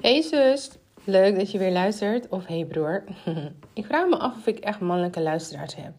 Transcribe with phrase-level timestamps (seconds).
[0.00, 0.70] Hey zus,
[1.04, 2.28] leuk dat je weer luistert.
[2.28, 3.04] Of hey broer.
[3.72, 5.92] ik vraag me af of ik echt mannelijke luisteraars heb.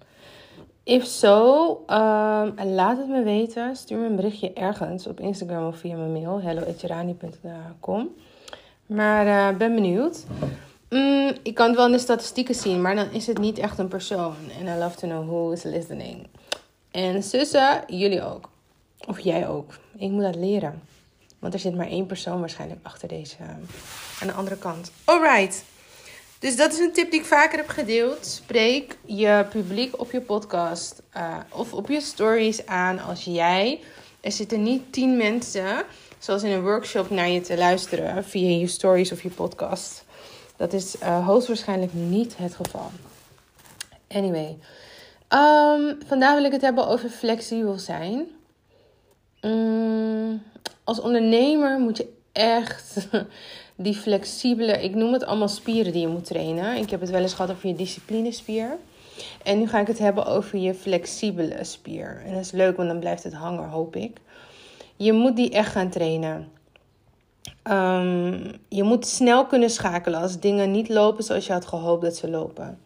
[0.84, 3.76] If so, um, laat het me weten.
[3.76, 6.42] Stuur me een berichtje ergens op Instagram of via mijn mail.
[6.42, 8.10] hello.etjerani.com
[8.86, 10.26] Maar uh, ben benieuwd.
[10.90, 13.78] Mm, ik kan het wel in de statistieken zien, maar dan is het niet echt
[13.78, 14.36] een persoon.
[14.60, 16.28] En I love to know who is listening.
[16.92, 18.50] En zussen, jullie ook.
[19.08, 19.74] Of jij ook.
[19.98, 20.82] Ik moet dat leren.
[21.40, 23.48] Want er zit maar één persoon waarschijnlijk achter deze uh,
[24.22, 24.92] aan de andere kant.
[25.04, 25.64] Alright.
[26.40, 28.26] Dus dat is een tip die ik vaker heb gedeeld.
[28.26, 33.80] Spreek je publiek op je podcast uh, of op je stories aan als jij.
[34.22, 35.84] Er zitten niet tien mensen,
[36.20, 40.04] zoals in een workshop, naar je te luisteren via je stories of je podcast.
[40.56, 42.92] Dat is uh, hoogstwaarschijnlijk niet het geval.
[44.08, 44.58] Anyway,
[45.30, 48.28] um, vandaag wil ik het hebben over flexibel zijn.
[49.42, 50.44] Um,
[50.90, 53.08] als ondernemer moet je echt
[53.76, 56.78] die flexibele, ik noem het allemaal spieren die je moet trainen.
[56.78, 58.78] Ik heb het wel eens gehad over je disciplinespier.
[59.44, 62.22] En nu ga ik het hebben over je flexibele spier.
[62.26, 64.18] En dat is leuk, want dan blijft het hangen, hoop ik.
[64.96, 66.52] Je moet die echt gaan trainen.
[67.64, 72.16] Um, je moet snel kunnen schakelen als dingen niet lopen zoals je had gehoopt dat
[72.16, 72.80] ze lopen.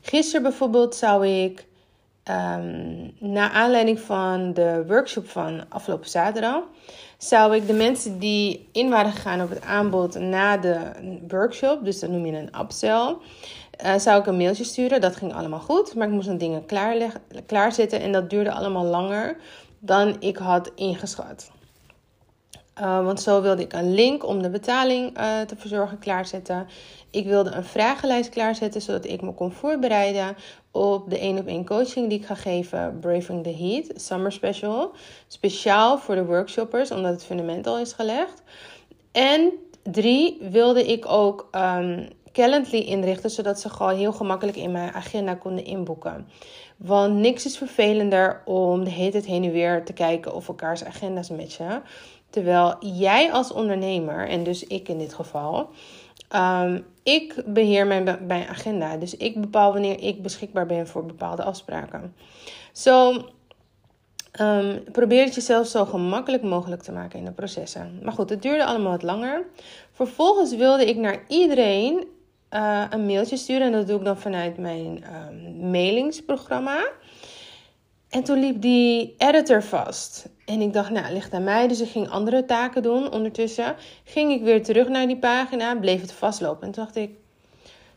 [0.00, 1.66] Gisteren bijvoorbeeld zou ik,
[2.24, 6.62] um, na aanleiding van de workshop van afgelopen zaterdag,
[7.22, 10.78] zou ik de mensen die in waren gegaan op het aanbod na de
[11.28, 13.16] workshop, dus dat noem je een upsell,
[13.84, 15.00] uh, zou ik een mailtje sturen.
[15.00, 16.64] Dat ging allemaal goed, maar ik moest dan dingen
[17.46, 19.36] klaarzetten en dat duurde allemaal langer
[19.78, 21.50] dan ik had ingeschat.
[22.80, 26.66] Uh, want zo wilde ik een link om de betaling uh, te verzorgen klaarzetten.
[27.10, 30.36] Ik wilde een vragenlijst klaarzetten zodat ik me kon voorbereiden
[30.70, 34.92] op de 1 op 1 coaching die ik ga geven, Braving the Heat Summer Special.
[35.28, 38.42] Speciaal voor de workshoppers, omdat het fundament al is gelegd.
[39.12, 44.92] En drie, wilde ik ook um, Calendly inrichten, zodat ze gewoon heel gemakkelijk in mijn
[44.92, 46.26] agenda konden inboeken.
[46.76, 50.84] Want niks is vervelender om de hele tijd heen en weer te kijken of elkaars
[50.84, 51.82] agenda's matchen.
[52.30, 55.70] Terwijl jij als ondernemer, en dus ik in dit geval,
[56.34, 58.96] um, ik beheer mijn, mijn agenda.
[58.96, 62.14] Dus ik bepaal wanneer ik beschikbaar ben voor bepaalde afspraken.
[62.72, 63.24] Zo
[64.40, 67.98] um, probeer het jezelf zo gemakkelijk mogelijk te maken in de processen.
[68.02, 69.46] Maar goed, het duurde allemaal wat langer.
[69.92, 72.04] Vervolgens wilde ik naar iedereen
[72.50, 73.66] uh, een mailtje sturen.
[73.66, 76.88] En dat doe ik dan vanuit mijn um, mailingsprogramma.
[78.10, 80.28] En toen liep die editor vast.
[80.44, 81.68] En ik dacht, nou, ligt aan mij.
[81.68, 83.12] Dus ik ging andere taken doen.
[83.12, 85.76] Ondertussen ging ik weer terug naar die pagina.
[85.76, 86.66] Bleef het vastlopen.
[86.66, 87.10] En toen dacht ik,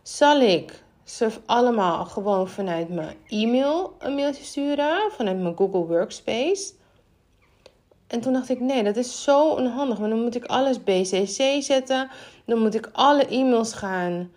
[0.02, 5.12] zal ik ze allemaal gewoon vanuit mijn e-mail een mailtje sturen?
[5.12, 6.73] Vanuit mijn Google Workspace?
[8.07, 9.97] En toen dacht ik, nee, dat is zo onhandig.
[9.97, 12.09] Want dan moet ik alles BCC zetten.
[12.46, 14.31] Dan moet ik alle e-mails gaan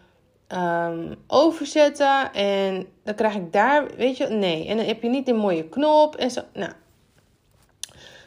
[0.53, 2.33] um, overzetten.
[2.33, 4.67] En dan krijg ik daar, weet je, nee.
[4.69, 6.41] En dan heb je niet die mooie knop en zo.
[6.53, 6.73] Nou.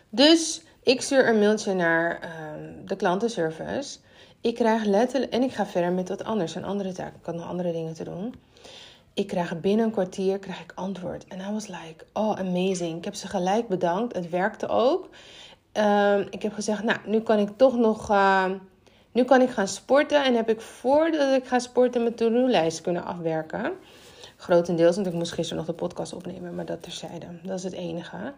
[0.09, 3.97] Dus ik stuur een mailtje naar um, de klantenservice.
[4.41, 7.15] Ik krijg letterlijk, en ik ga verder met wat anders, een andere taak.
[7.15, 8.35] Ik had nog andere dingen te doen.
[9.13, 11.25] Ik krijg binnen een kwartier krijg ik antwoord.
[11.27, 12.97] En I was like, oh amazing.
[12.97, 14.15] Ik heb ze gelijk bedankt.
[14.15, 15.09] Het werkte ook.
[15.73, 18.09] Um, ik heb gezegd, nou, nu kan ik toch nog...
[19.11, 23.05] nu kan ik gaan sporten en heb ik voordat ik ga sporten mijn to-do-lijst kunnen
[23.05, 23.71] afwerken.
[24.37, 27.25] Grotendeels, want ik moest gisteren nog de podcast opnemen, maar dat terzijde.
[27.43, 28.33] Dat is het enige.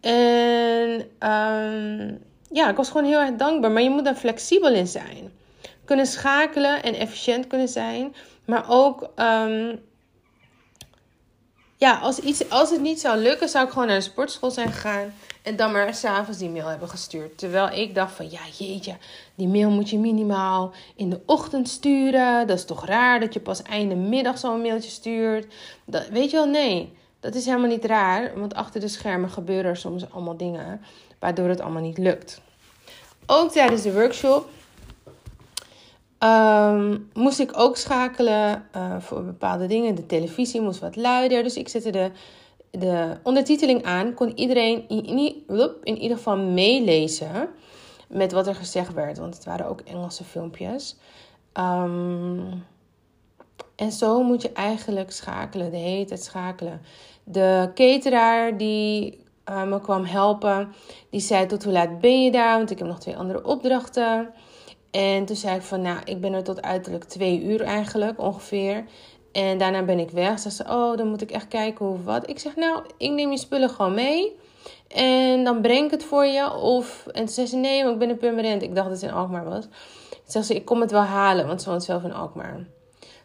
[0.00, 1.00] En
[1.30, 3.70] um, ja, ik was gewoon heel erg dankbaar.
[3.70, 5.32] Maar je moet daar flexibel in zijn.
[5.84, 8.14] Kunnen schakelen en efficiënt kunnen zijn.
[8.44, 9.80] Maar ook, um,
[11.76, 14.72] ja, als, iets, als het niet zou lukken, zou ik gewoon naar de sportschool zijn
[14.72, 15.12] gegaan.
[15.44, 17.38] En dan maar s'avonds die mail hebben gestuurd.
[17.38, 18.96] Terwijl ik dacht van, ja jeetje,
[19.34, 22.46] die mail moet je minimaal in de ochtend sturen.
[22.46, 25.54] Dat is toch raar dat je pas einde middag zo'n mailtje stuurt.
[25.84, 26.92] Dat, weet je wel, nee.
[27.20, 28.38] Dat is helemaal niet raar.
[28.38, 30.80] Want achter de schermen gebeuren er soms allemaal dingen.
[31.18, 32.40] Waardoor het allemaal niet lukt.
[33.26, 34.48] Ook tijdens de workshop
[36.18, 39.94] um, moest ik ook schakelen uh, voor bepaalde dingen.
[39.94, 41.42] De televisie moest wat luider.
[41.42, 42.10] Dus ik zette de
[42.78, 44.88] de ondertiteling aan, kon iedereen
[45.84, 47.48] in, ieder geval meelezen
[48.08, 49.18] met wat er gezegd werd.
[49.18, 50.96] Want het waren ook Engelse filmpjes.
[51.58, 52.64] Um,
[53.76, 56.80] en zo moet je eigenlijk schakelen, de hele tijd schakelen.
[57.24, 59.18] De cateraar die
[59.48, 60.72] uh, me kwam helpen,
[61.10, 62.56] die zei tot hoe laat ben je daar?
[62.56, 64.34] Want ik heb nog twee andere opdrachten.
[64.90, 68.84] En toen zei ik van, nou, ik ben er tot uiterlijk twee uur eigenlijk ongeveer.
[69.34, 70.38] En daarna ben ik weg.
[70.38, 72.30] Ze oh, dan moet ik echt kijken hoe wat.
[72.30, 74.36] Ik zeg, nou, ik neem je spullen gewoon mee.
[74.88, 76.52] En dan breng ik het voor je.
[76.52, 78.62] Of, en toen zei ze, nee, maar ik ben een permanent.
[78.62, 79.64] Ik dacht dat het in Alkmaar was.
[80.26, 82.66] Zegt ze, ik kom het wel halen, want ze woont zelf in Alkmaar.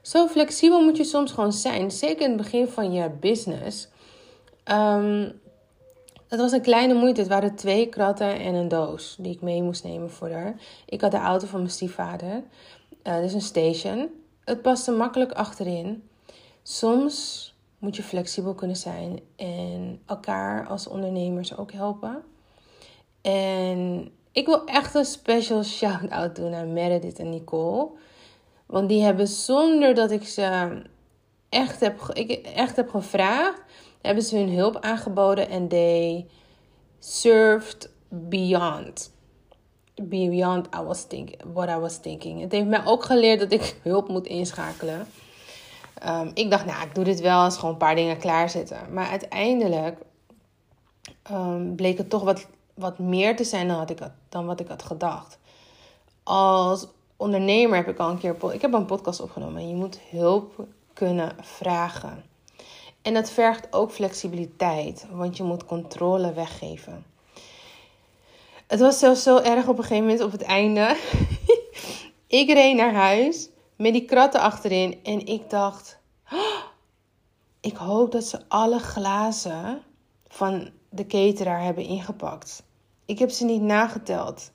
[0.01, 1.91] Zo flexibel moet je soms gewoon zijn.
[1.91, 3.87] Zeker in het begin van je business.
[4.71, 5.39] Um,
[6.27, 7.19] het was een kleine moeite.
[7.19, 10.55] Het waren twee kratten en een doos die ik mee moest nemen voor haar.
[10.85, 12.43] Ik had de auto van mijn stiefvader.
[13.03, 14.09] Uh, dus een station.
[14.49, 16.09] Het paste makkelijk achterin.
[16.63, 22.23] Soms moet je flexibel kunnen zijn en elkaar als ondernemers ook helpen.
[23.21, 27.89] En ik wil echt een special shout-out doen aan Meredith en Nicole.
[28.65, 30.81] Want die hebben zonder dat ik ze
[31.49, 33.61] echt heb, ik echt heb gevraagd,
[34.01, 36.25] hebben ze hun hulp aangeboden en they
[36.99, 39.11] served beyond.
[40.01, 42.41] Beyond I was thinking, what I was thinking.
[42.41, 45.07] Het heeft mij ook geleerd dat ik hulp moet inschakelen.
[46.07, 48.93] Um, ik dacht, nou, ik doe dit wel als gewoon een paar dingen klaarzetten.
[48.93, 49.97] Maar uiteindelijk
[51.31, 53.99] um, bleek het toch wat, wat meer te zijn dan, had ik,
[54.29, 55.37] dan wat ik had gedacht.
[56.23, 56.87] Als
[57.17, 59.61] ondernemer heb ik al een keer ik heb een podcast opgenomen.
[59.61, 62.23] En je moet hulp kunnen vragen.
[63.01, 67.05] En dat vergt ook flexibiliteit, want je moet controle weggeven.
[68.69, 70.97] Het was zelfs zo erg op een gegeven moment op het einde.
[72.41, 75.99] ik reed naar huis met die kratten achterin en ik dacht:
[76.31, 76.61] oh,
[77.59, 79.81] ik hoop dat ze alle glazen
[80.27, 82.63] van de cateraar hebben ingepakt.
[83.05, 84.51] Ik heb ze niet nageteld.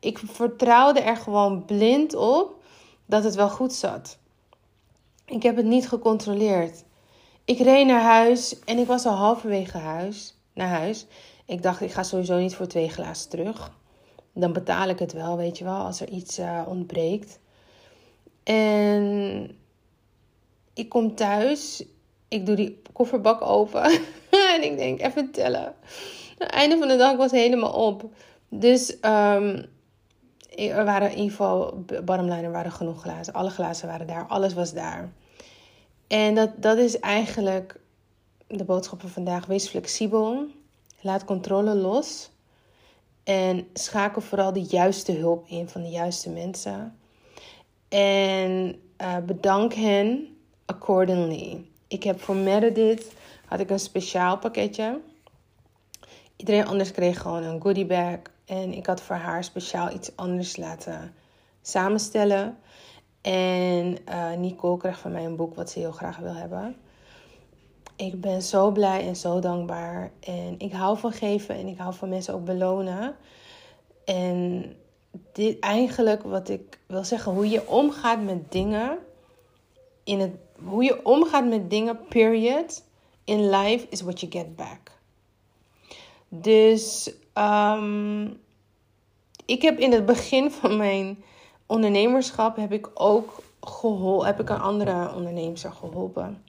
[0.00, 2.62] Ik vertrouwde er gewoon blind op
[3.06, 4.18] dat het wel goed zat.
[5.24, 6.84] Ik heb het niet gecontroleerd.
[7.44, 11.06] Ik reed naar huis en ik was al halverwege huis, naar huis.
[11.46, 13.72] Ik dacht, ik ga sowieso niet voor twee glazen terug.
[14.32, 17.38] Dan betaal ik het wel, weet je wel, als er iets uh, ontbreekt.
[18.42, 19.50] En
[20.74, 21.84] ik kom thuis,
[22.28, 23.82] ik doe die kofferbak open
[24.54, 25.74] en ik denk, even tellen.
[26.38, 28.10] Het einde van de dag was helemaal op.
[28.48, 29.64] Dus um,
[30.56, 33.32] er waren in ieder geval, bottomline, waren genoeg glazen.
[33.32, 35.12] Alle glazen waren daar, alles was daar.
[36.06, 37.80] En dat, dat is eigenlijk
[38.46, 39.46] de boodschap van vandaag.
[39.46, 40.46] Wees flexibel.
[41.06, 42.30] Laat controle los.
[43.24, 46.98] En schakel vooral de juiste hulp in van de juiste mensen.
[47.88, 51.64] En uh, bedank hen accordingly.
[51.88, 53.12] Ik heb voor Meredith
[53.44, 55.00] had ik een speciaal pakketje.
[56.36, 58.18] Iedereen anders kreeg gewoon een goodie bag.
[58.44, 61.14] En ik had voor haar speciaal iets anders laten
[61.62, 62.58] samenstellen.
[63.20, 66.76] En uh, Nicole kreeg van mij een boek wat ze heel graag wil hebben.
[67.96, 70.12] Ik ben zo blij en zo dankbaar.
[70.20, 73.16] En ik hou van geven en ik hou van mensen ook belonen.
[74.04, 74.72] En
[75.32, 78.98] dit eigenlijk wat ik wil zeggen, hoe je omgaat met dingen.
[80.04, 80.32] In het,
[80.64, 82.84] hoe je omgaat met dingen, period.
[83.24, 84.90] In life is what you get back.
[86.28, 88.40] Dus um,
[89.46, 91.24] ik heb in het begin van mijn
[91.66, 96.42] ondernemerschap heb ik ook geholpen, heb ik een andere ondernemers geholpen.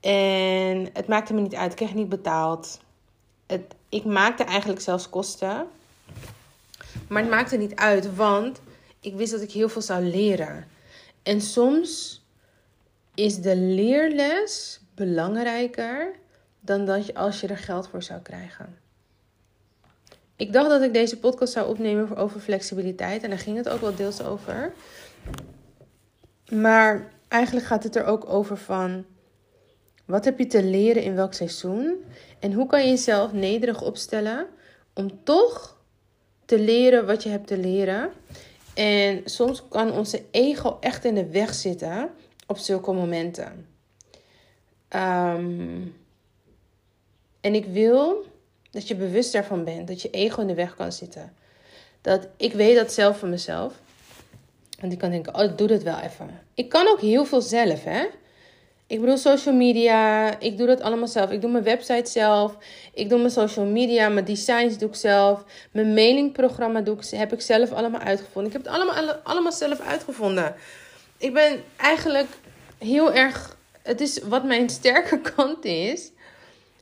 [0.00, 1.70] En het maakte me niet uit.
[1.70, 2.80] Ik kreeg niet betaald.
[3.46, 5.66] Het, ik maakte eigenlijk zelfs kosten.
[7.08, 8.60] Maar het maakte niet uit, want
[9.00, 10.66] ik wist dat ik heel veel zou leren.
[11.22, 12.22] En soms
[13.14, 16.14] is de leerles belangrijker
[16.60, 18.78] dan dat je, als je er geld voor zou krijgen.
[20.36, 23.22] Ik dacht dat ik deze podcast zou opnemen over flexibiliteit.
[23.22, 24.72] En daar ging het ook wel deels over.
[26.50, 29.04] Maar eigenlijk gaat het er ook over van...
[30.08, 32.04] Wat heb je te leren in welk seizoen?
[32.38, 34.46] En hoe kan je jezelf nederig opstellen
[34.94, 35.76] om toch
[36.44, 38.10] te leren wat je hebt te leren?
[38.74, 42.10] En soms kan onze ego echt in de weg zitten
[42.46, 43.66] op zulke momenten.
[44.90, 45.96] Um,
[47.40, 48.26] en ik wil
[48.70, 49.88] dat je bewust daarvan bent.
[49.88, 51.32] Dat je ego in de weg kan zitten.
[52.00, 53.74] Dat ik weet dat zelf van mezelf.
[54.80, 56.40] Want ik kan denken, oh, ik doe dat wel even.
[56.54, 58.06] Ik kan ook heel veel zelf, hè.
[58.88, 61.30] Ik bedoel, social media, ik doe dat allemaal zelf.
[61.30, 62.56] Ik doe mijn website zelf.
[62.94, 65.44] Ik doe mijn social media, mijn designs doe ik zelf.
[65.72, 68.52] Mijn mailingprogramma doe ik, heb ik zelf allemaal uitgevonden.
[68.52, 70.54] Ik heb het allemaal, allemaal zelf uitgevonden.
[71.18, 72.28] Ik ben eigenlijk
[72.78, 73.56] heel erg...
[73.82, 76.10] Het is wat mijn sterke kant is,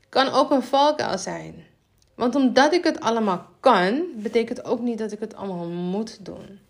[0.08, 1.64] kan ook een valkuil zijn.
[2.14, 6.60] Want omdat ik het allemaal kan, betekent ook niet dat ik het allemaal moet doen.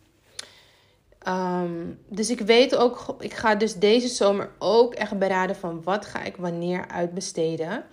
[1.29, 6.07] Um, dus ik weet ook, ik ga dus deze zomer ook echt beraden van wat
[6.07, 7.85] ga ik wanneer uitbesteden.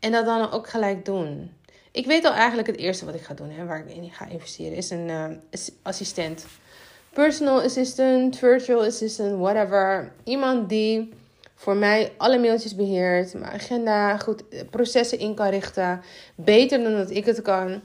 [0.00, 1.50] En dat dan ook gelijk doen.
[1.90, 4.28] Ik weet al eigenlijk het eerste wat ik ga doen, hè, waar ik in ga
[4.28, 5.24] investeren, is een uh,
[5.82, 6.46] assistent.
[7.12, 10.12] Personal assistant, virtual assistant, whatever.
[10.24, 11.12] Iemand die
[11.54, 16.02] voor mij alle mailtjes beheert, mijn agenda goed, processen in kan richten,
[16.34, 17.80] beter dan dat ik het kan.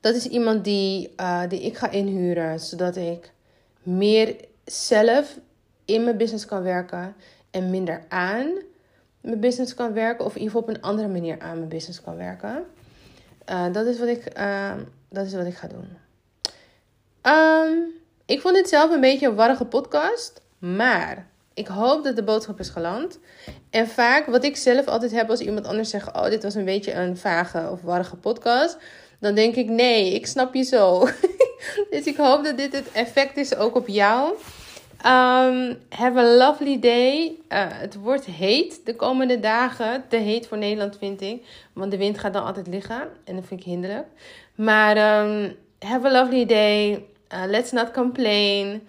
[0.00, 3.32] Dat is iemand die, uh, die ik ga inhuren, zodat ik
[3.84, 5.38] meer zelf
[5.84, 7.14] in mijn business kan werken
[7.50, 8.48] en minder aan
[9.24, 12.02] mijn business kan werken, of in ieder geval op een andere manier aan mijn business
[12.02, 12.64] kan werken.
[13.50, 14.72] Uh, dat, is wat ik, uh,
[15.08, 15.88] dat is wat ik ga doen.
[17.22, 17.92] Um,
[18.26, 22.60] ik vond dit zelf een beetje een warrige podcast, maar ik hoop dat de boodschap
[22.60, 23.18] is geland.
[23.70, 26.64] En vaak, wat ik zelf altijd heb als iemand anders zegt: Oh, dit was een
[26.64, 28.76] beetje een vage of warrige podcast.
[29.20, 31.08] Dan denk ik: Nee, ik snap je zo.
[31.90, 34.34] dus ik hoop dat dit het effect is ook op jou.
[35.06, 37.36] Um, have a lovely day.
[37.48, 40.04] Uh, het wordt heet de komende dagen.
[40.08, 41.44] Te heet voor Nederland, vind ik.
[41.72, 43.08] Want de wind gaat dan altijd liggen.
[43.24, 44.06] En dat vind ik hinderlijk.
[44.54, 46.90] Maar um, have a lovely day.
[47.32, 48.88] Uh, let's not complain.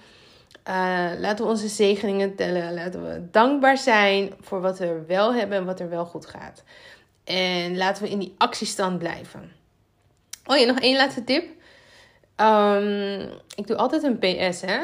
[0.67, 2.73] Uh, laten we onze zegeningen tellen.
[2.73, 6.63] Laten we dankbaar zijn voor wat we wel hebben en wat er wel goed gaat.
[7.23, 9.51] En laten we in die actiestand blijven.
[10.45, 11.54] Oh ja, nog één laatste tip.
[12.41, 13.21] Um,
[13.55, 14.79] ik doe altijd een PS, hè.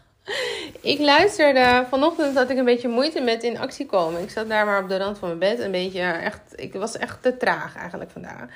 [0.92, 4.22] ik luisterde, vanochtend had ik een beetje moeite met in actie komen.
[4.22, 6.96] Ik zat daar maar op de rand van mijn bed, een beetje echt, ik was
[6.96, 8.48] echt te traag eigenlijk vandaag.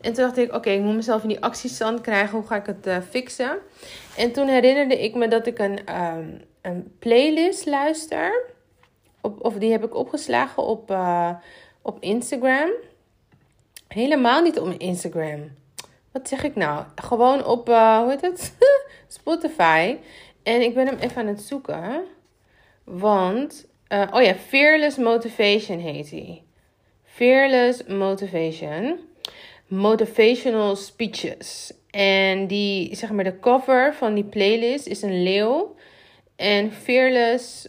[0.00, 2.38] En toen dacht ik, oké, ik moet mezelf in die actiestand krijgen.
[2.38, 3.58] Hoe ga ik het uh, fixen?
[4.16, 8.44] En toen herinnerde ik me dat ik een, um, een playlist luister.
[9.20, 11.30] Op, of die heb ik opgeslagen op, uh,
[11.82, 12.70] op Instagram.
[13.88, 15.50] Helemaal niet op Instagram.
[16.16, 16.84] Wat zeg ik nou?
[16.94, 18.56] Gewoon op, uh, hoe heet het?
[19.18, 19.96] Spotify.
[20.42, 22.04] En ik ben hem even aan het zoeken.
[22.84, 26.42] Want, oh ja, Fearless Motivation heet hij.
[27.04, 28.98] Fearless Motivation
[29.66, 31.72] motivational speeches.
[31.90, 35.76] En die, zeg maar, de cover van die playlist is een leeuw.
[36.36, 37.68] En Fearless.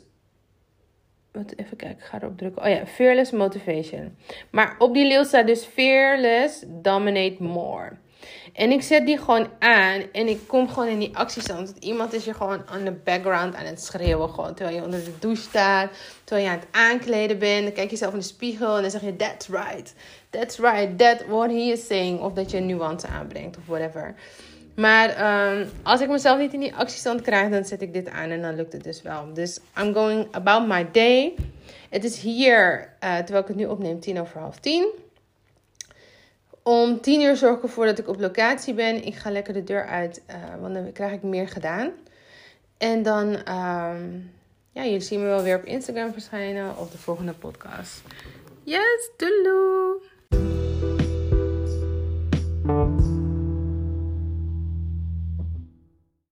[1.32, 2.64] Wat, even kijken, ik ga erop drukken.
[2.64, 4.18] Oh ja, Fearless Motivation.
[4.50, 7.98] Maar op die leeuw staat dus Fearless Dominate More.
[8.54, 11.74] En ik zet die gewoon aan en ik kom gewoon in die actiestand.
[11.80, 14.30] Iemand is je gewoon aan de background aan het schreeuwen.
[14.30, 15.92] Gewoon, terwijl je onder de douche staat.
[16.24, 17.64] Terwijl je aan het aankleden bent.
[17.64, 19.94] Dan kijk je zelf in de spiegel en dan zeg je: That's right.
[20.30, 20.98] That's right.
[20.98, 22.20] That's what he is saying.
[22.20, 24.16] Of dat je een nuance aanbrengt of whatever.
[24.76, 25.10] Maar
[25.52, 28.42] um, als ik mezelf niet in die actiestand krijg, dan zet ik dit aan en
[28.42, 29.34] dan lukt het dus wel.
[29.34, 31.34] Dus I'm going about my day.
[31.90, 34.88] Het is hier, uh, terwijl ik het nu opneem, tien over half tien.
[36.68, 39.04] Om tien uur zorg ik ervoor dat ik op locatie ben.
[39.06, 41.92] Ik ga lekker de deur uit, uh, want dan krijg ik meer gedaan.
[42.78, 44.32] En dan, um,
[44.72, 48.02] ja, jullie zien me wel weer op Instagram verschijnen of de volgende podcast.
[48.64, 50.17] Yes, doei!